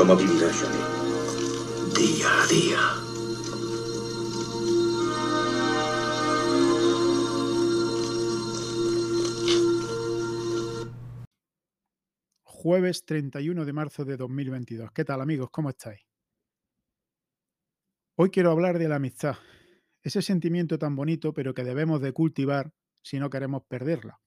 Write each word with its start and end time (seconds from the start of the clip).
¿Cómo 0.00 0.16
vivirá 0.16 0.48
Johnny? 0.50 0.78
Día 1.94 2.42
a 2.42 2.46
día. 2.46 2.78
Jueves 12.44 13.04
31 13.04 13.66
de 13.66 13.72
marzo 13.74 14.06
de 14.06 14.16
2022. 14.16 14.90
¿Qué 14.92 15.04
tal 15.04 15.20
amigos? 15.20 15.50
¿Cómo 15.50 15.68
estáis? 15.68 16.00
Hoy 18.16 18.30
quiero 18.30 18.52
hablar 18.52 18.78
de 18.78 18.88
la 18.88 18.96
amistad, 18.96 19.36
ese 20.02 20.22
sentimiento 20.22 20.78
tan 20.78 20.96
bonito 20.96 21.34
pero 21.34 21.52
que 21.52 21.62
debemos 21.62 22.00
de 22.00 22.14
cultivar 22.14 22.72
si 23.02 23.18
no 23.18 23.28
queremos 23.28 23.64
perderla. 23.68 24.18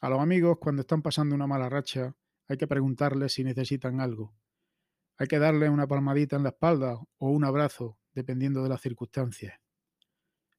A 0.00 0.08
los 0.08 0.18
amigos 0.18 0.56
cuando 0.58 0.80
están 0.80 1.02
pasando 1.02 1.34
una 1.34 1.46
mala 1.46 1.68
racha 1.68 2.16
hay 2.50 2.56
que 2.56 2.66
preguntarles 2.66 3.34
si 3.34 3.44
necesitan 3.44 4.00
algo. 4.00 4.34
Hay 5.16 5.28
que 5.28 5.38
darles 5.38 5.70
una 5.70 5.86
palmadita 5.86 6.34
en 6.34 6.42
la 6.42 6.48
espalda 6.48 6.98
o 7.18 7.30
un 7.30 7.44
abrazo, 7.44 7.96
dependiendo 8.12 8.64
de 8.64 8.68
las 8.68 8.80
circunstancias. 8.80 9.60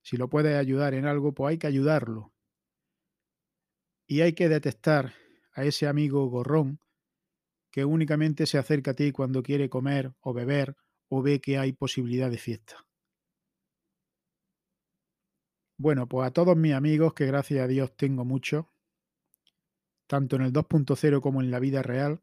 Si 0.00 0.16
lo 0.16 0.30
puedes 0.30 0.56
ayudar 0.56 0.94
en 0.94 1.04
algo, 1.04 1.34
pues 1.34 1.50
hay 1.50 1.58
que 1.58 1.66
ayudarlo. 1.66 2.32
Y 4.06 4.22
hay 4.22 4.32
que 4.32 4.48
detectar 4.48 5.12
a 5.52 5.64
ese 5.64 5.86
amigo 5.86 6.24
gorrón 6.30 6.80
que 7.70 7.84
únicamente 7.84 8.46
se 8.46 8.56
acerca 8.56 8.92
a 8.92 8.94
ti 8.94 9.12
cuando 9.12 9.42
quiere 9.42 9.68
comer 9.68 10.14
o 10.20 10.32
beber 10.32 10.76
o 11.10 11.20
ve 11.20 11.42
que 11.42 11.58
hay 11.58 11.74
posibilidad 11.74 12.30
de 12.30 12.38
fiesta. 12.38 12.86
Bueno, 15.76 16.08
pues 16.08 16.26
a 16.26 16.30
todos 16.30 16.56
mis 16.56 16.72
amigos, 16.72 17.12
que 17.12 17.26
gracias 17.26 17.62
a 17.62 17.68
Dios 17.68 17.94
tengo 17.96 18.24
muchos, 18.24 18.64
tanto 20.12 20.36
en 20.36 20.42
el 20.42 20.52
2.0 20.52 21.22
como 21.22 21.40
en 21.40 21.50
la 21.50 21.58
vida 21.58 21.80
real, 21.80 22.20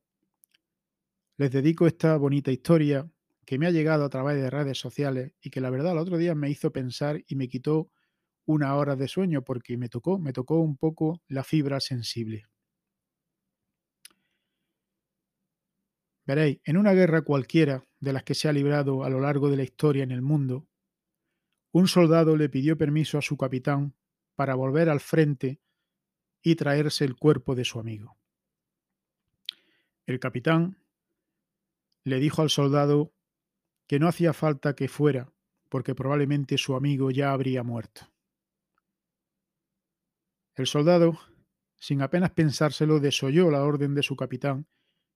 les 1.38 1.52
dedico 1.52 1.88
esta 1.88 2.18
bonita 2.18 2.52
historia 2.52 3.12
que 3.48 3.58
me 3.58 3.66
ha 3.66 3.72
llegado 3.72 4.06
a 4.06 4.10
través 4.10 4.40
de 4.40 4.52
redes 4.52 4.78
sociales 4.78 5.34
y 5.42 5.50
que 5.50 5.60
la 5.60 5.72
verdad 5.72 5.94
el 5.94 5.98
otro 5.98 6.20
día 6.20 6.36
me 6.36 6.52
hizo 6.52 6.72
pensar 6.72 7.24
y 7.26 7.36
me 7.36 7.48
quitó 7.48 7.90
una 8.46 8.76
hora 8.76 8.96
de 8.96 9.08
sueño 9.08 9.44
porque 9.44 9.76
me 9.76 9.90
tocó, 9.90 10.20
me 10.20 10.34
tocó 10.34 10.60
un 10.60 10.78
poco 10.78 11.24
la 11.28 11.44
fibra 11.44 11.80
sensible. 11.80 12.46
Veréis, 16.28 16.60
en 16.66 16.78
una 16.78 16.94
guerra 16.94 17.24
cualquiera 17.24 17.88
de 18.00 18.14
las 18.14 18.22
que 18.22 18.36
se 18.36 18.50
ha 18.50 18.54
librado 18.54 19.04
a 19.04 19.10
lo 19.10 19.20
largo 19.20 19.50
de 19.50 19.58
la 19.58 19.64
historia 19.64 20.04
en 20.04 20.12
el 20.12 20.22
mundo, 20.22 20.68
un 21.72 21.88
soldado 21.88 22.38
le 22.38 22.50
pidió 22.50 22.78
permiso 22.78 23.18
a 23.18 23.24
su 23.24 23.36
capitán 23.36 23.96
para 24.36 24.54
volver 24.54 24.90
al 24.90 25.00
frente 25.00 25.60
y 26.42 26.56
traerse 26.56 27.06
el 27.06 27.16
cuerpo 27.16 27.56
de 27.56 27.66
su 27.66 27.80
amigo. 27.80 28.18
El 30.06 30.20
capitán 30.20 30.78
le 32.04 32.20
dijo 32.20 32.42
al 32.42 32.50
soldado 32.50 33.14
que 33.88 34.00
no 34.00 34.08
hacía 34.08 34.34
falta 34.34 34.76
que 34.76 34.88
fuera, 34.88 35.32
porque 35.70 35.96
probablemente 35.96 36.58
su 36.58 36.76
amigo 36.76 37.12
ya 37.12 37.32
habría 37.32 37.64
muerto. 37.64 38.12
El 40.56 40.68
soldado, 40.68 41.20
sin 41.78 42.02
apenas 42.02 42.32
pensárselo, 42.32 43.00
desoyó 43.00 43.50
la 43.52 43.64
orden 43.64 43.96
de 43.96 44.04
su 44.04 44.16
capitán 44.16 44.68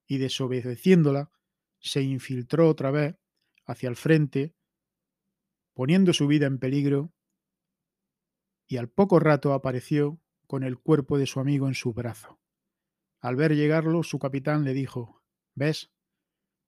y 0.08 0.18
desobedeciéndola, 0.18 1.32
se 1.80 2.02
infiltró 2.02 2.70
otra 2.70 2.92
vez 2.92 3.16
hacia 3.66 3.90
el 3.90 3.96
frente, 3.96 4.56
poniendo 5.74 6.14
su 6.14 6.28
vida 6.28 6.46
en 6.46 6.60
peligro, 6.60 7.14
y 8.68 8.78
al 8.78 8.90
poco 8.90 9.20
rato 9.20 9.54
apareció 9.54 10.23
con 10.54 10.62
el 10.62 10.78
cuerpo 10.78 11.18
de 11.18 11.26
su 11.26 11.40
amigo 11.40 11.68
en 11.68 11.74
su 11.74 11.94
brazo. 11.94 12.40
Al 13.22 13.36
ver 13.36 13.56
llegarlo, 13.56 14.04
su 14.04 14.20
capitán 14.20 14.64
le 14.64 14.76
dijo, 14.76 15.24
¿ves? 15.56 15.92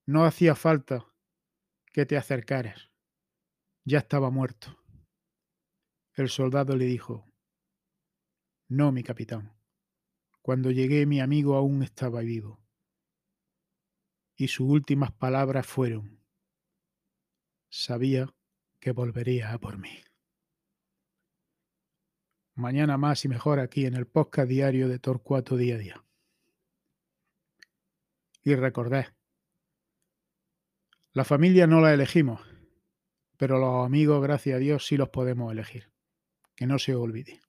No 0.07 0.25
hacía 0.25 0.55
falta 0.55 1.05
que 1.93 2.07
te 2.07 2.17
acercaras. 2.17 2.89
Ya 3.83 3.99
estaba 3.99 4.31
muerto. 4.31 4.75
El 6.15 6.29
soldado 6.29 6.75
le 6.75 6.85
dijo, 6.85 7.31
No, 8.67 8.91
mi 8.91 9.03
capitán. 9.03 9.55
Cuando 10.41 10.71
llegué 10.71 11.05
mi 11.05 11.19
amigo 11.19 11.55
aún 11.55 11.83
estaba 11.83 12.21
vivo 12.21 12.65
y 14.35 14.47
sus 14.47 14.67
últimas 14.67 15.11
palabras 15.11 15.67
fueron, 15.67 16.25
sabía 17.69 18.33
que 18.79 18.93
volvería 18.93 19.53
a 19.53 19.59
por 19.59 19.77
mí. 19.77 20.03
Mañana 22.55 22.97
más 22.97 23.25
y 23.25 23.27
mejor 23.27 23.59
aquí 23.59 23.85
en 23.85 23.95
el 23.95 24.07
podcast 24.07 24.47
diario 24.47 24.87
de 24.87 24.97
Torcuato 24.97 25.57
Día 25.57 25.75
a 25.75 25.77
Día. 25.77 26.05
Y 28.43 28.55
recordad, 28.55 29.07
la 31.11 31.25
familia 31.25 31.67
no 31.67 31.81
la 31.81 31.93
elegimos, 31.93 32.39
pero 33.37 33.59
los 33.59 33.85
amigos, 33.85 34.21
gracias 34.21 34.55
a 34.55 34.59
Dios, 34.59 34.85
sí 34.85 34.95
los 34.95 35.09
podemos 35.09 35.51
elegir. 35.51 35.91
Que 36.55 36.65
no 36.65 36.79
se 36.79 36.95
olvide. 36.95 37.41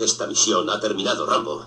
Esta 0.00 0.26
misión 0.26 0.70
ha 0.70 0.80
terminado, 0.80 1.26
Rambo. 1.26 1.66